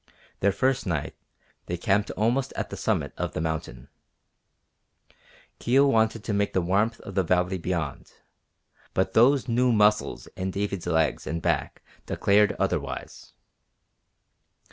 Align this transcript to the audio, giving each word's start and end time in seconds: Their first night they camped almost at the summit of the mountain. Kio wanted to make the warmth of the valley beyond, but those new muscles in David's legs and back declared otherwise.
Their 0.39 0.51
first 0.51 0.87
night 0.87 1.15
they 1.67 1.77
camped 1.77 2.09
almost 2.17 2.53
at 2.55 2.71
the 2.71 2.75
summit 2.75 3.13
of 3.17 3.33
the 3.33 3.39
mountain. 3.39 3.87
Kio 5.59 5.85
wanted 5.85 6.23
to 6.23 6.33
make 6.33 6.53
the 6.53 6.61
warmth 6.61 6.99
of 7.01 7.13
the 7.13 7.21
valley 7.21 7.59
beyond, 7.59 8.11
but 8.95 9.13
those 9.13 9.47
new 9.47 9.71
muscles 9.71 10.25
in 10.35 10.49
David's 10.49 10.87
legs 10.87 11.27
and 11.27 11.39
back 11.39 11.83
declared 12.07 12.53
otherwise. 12.57 13.33